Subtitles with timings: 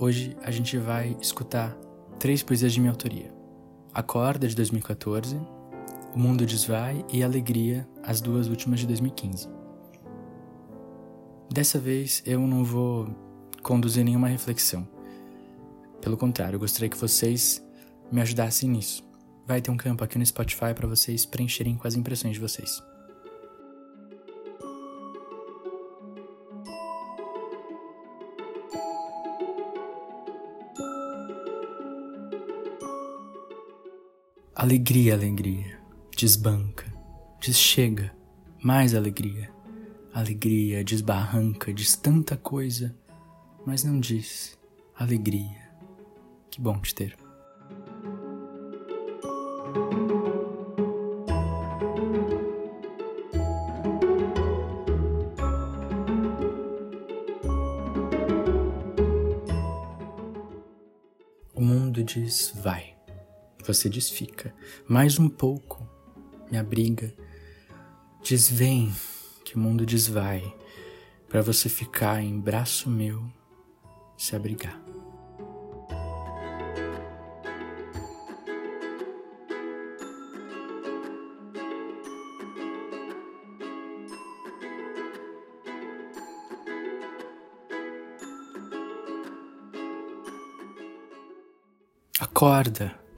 [0.00, 1.76] Hoje a gente vai escutar
[2.18, 3.30] três poesias de minha autoria:
[3.92, 5.38] Acorda, de 2014,
[6.14, 9.46] O Mundo Desvai e Alegria, as duas últimas de 2015.
[11.52, 13.14] Dessa vez eu não vou
[13.62, 14.88] conduzir nenhuma reflexão.
[16.00, 17.62] Pelo contrário, eu gostaria que vocês
[18.10, 19.04] me ajudassem nisso.
[19.46, 22.82] Vai ter um campo aqui no Spotify para vocês preencherem com as impressões de vocês.
[34.62, 35.80] Alegria, alegria,
[36.14, 36.84] desbanca,
[37.40, 38.14] deschega,
[38.62, 39.50] mais alegria.
[40.12, 42.94] Alegria desbarranca, diz tanta coisa,
[43.64, 44.58] mas não diz
[44.94, 45.70] alegria.
[46.50, 47.16] Que bom te ter.
[61.54, 62.99] O mundo diz vai.
[63.72, 64.52] Você diz fica.
[64.88, 65.88] Mais um pouco.
[66.50, 67.14] Me abriga.
[68.20, 68.92] Diz vem.
[69.44, 70.42] Que o mundo diz vai.
[71.28, 73.24] Para você ficar em braço meu,
[74.16, 74.82] se abrigar.
[92.18, 93.09] Acorda!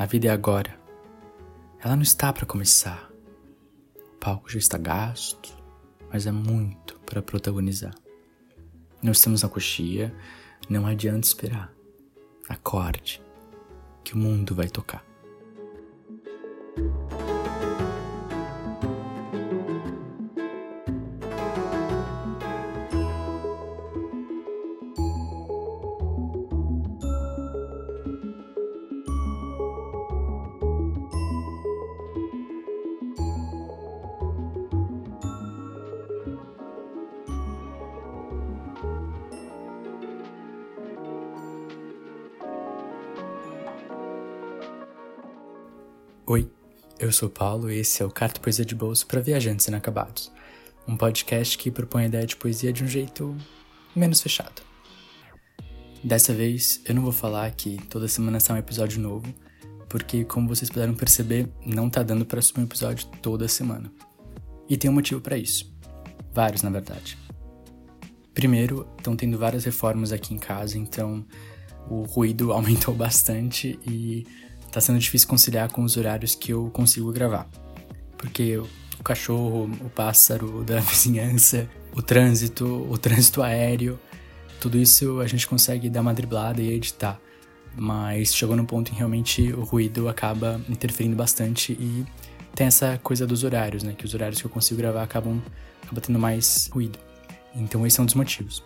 [0.00, 0.80] A vida é agora.
[1.78, 3.10] Ela não está para começar.
[3.98, 5.54] O palco já está gasto,
[6.10, 7.94] mas é muito para protagonizar.
[9.02, 10.10] Não estamos na coxia,
[10.70, 11.70] não adianta esperar.
[12.48, 13.22] Acorde,
[14.02, 15.04] que o mundo vai tocar.
[46.30, 46.48] Oi,
[47.00, 50.30] eu sou Paulo e esse é o Carta Poesia de Bolso para Viajantes Inacabados,
[50.86, 53.36] um podcast que propõe a ideia de poesia de um jeito
[53.96, 54.62] menos fechado.
[56.04, 59.26] Dessa vez, eu não vou falar que toda semana sai um episódio novo,
[59.88, 63.92] porque, como vocês puderam perceber, não tá dando para subir um episódio toda semana.
[64.68, 65.76] E tem um motivo para isso.
[66.32, 67.18] Vários, na verdade.
[68.32, 71.26] Primeiro, estão tendo várias reformas aqui em casa, então
[71.88, 74.24] o ruído aumentou bastante e
[74.70, 77.48] tá sendo difícil conciliar com os horários que eu consigo gravar.
[78.16, 83.98] Porque o cachorro, o pássaro da vizinhança, o trânsito, o trânsito aéreo,
[84.60, 87.18] tudo isso a gente consegue dar uma driblada e editar.
[87.76, 92.04] Mas chegou num ponto em realmente o ruído acaba interferindo bastante e
[92.54, 93.94] tem essa coisa dos horários, né?
[93.96, 95.40] Que os horários que eu consigo gravar acabam,
[95.82, 96.98] acabam tendo mais ruído.
[97.54, 98.62] Então esse é um dos motivos.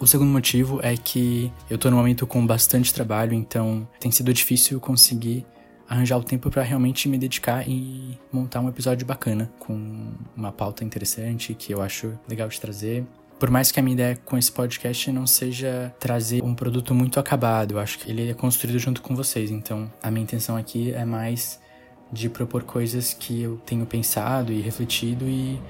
[0.00, 4.32] O segundo motivo é que eu tô num momento com bastante trabalho, então tem sido
[4.34, 5.46] difícil conseguir
[5.88, 10.84] arranjar o tempo para realmente me dedicar e montar um episódio bacana, com uma pauta
[10.84, 13.04] interessante que eu acho legal de trazer.
[13.38, 17.20] Por mais que a minha ideia com esse podcast não seja trazer um produto muito
[17.20, 20.92] acabado, eu acho que ele é construído junto com vocês, então a minha intenção aqui
[20.92, 21.60] é mais
[22.12, 25.60] de propor coisas que eu tenho pensado e refletido e,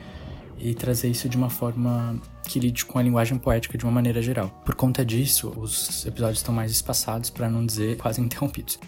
[0.64, 4.22] e trazer isso de uma forma que lide com a linguagem poética de uma maneira
[4.22, 4.48] geral.
[4.64, 8.78] Por conta disso, os episódios estão mais espaçados, para não dizer quase interrompidos.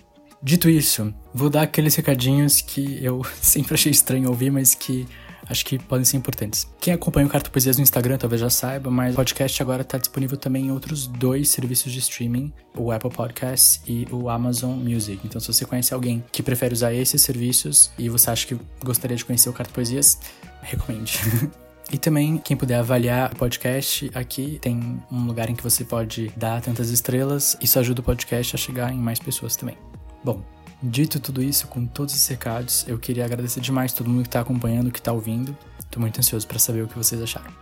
[0.42, 5.06] Dito isso, vou dar aqueles recadinhos que eu sempre achei estranho ouvir, mas que
[5.48, 6.66] acho que podem ser importantes.
[6.81, 9.98] Quem acompanha o Carta Poesias no Instagram talvez já saiba, mas o podcast agora está
[9.98, 15.20] disponível também em outros dois serviços de streaming, o Apple Podcasts e o Amazon Music.
[15.25, 19.16] Então, se você conhece alguém que prefere usar esses serviços e você acha que gostaria
[19.16, 20.19] de conhecer o Carta Poesias,
[20.62, 21.19] recomende.
[21.93, 26.33] E também, quem puder avaliar o podcast, aqui tem um lugar em que você pode
[26.37, 27.56] dar tantas estrelas.
[27.61, 29.79] Isso ajuda o podcast a chegar em mais pessoas também.
[30.25, 30.43] Bom,
[30.83, 34.41] dito tudo isso, com todos os recados, eu queria agradecer demais todo mundo que está
[34.41, 35.56] acompanhando, que está ouvindo.
[35.91, 37.53] Tô muito ansioso para saber o que vocês acharam.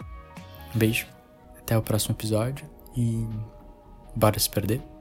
[0.75, 1.06] Um beijo,
[1.59, 2.65] até o próximo episódio
[2.97, 3.27] e
[4.17, 4.94] bora se perder.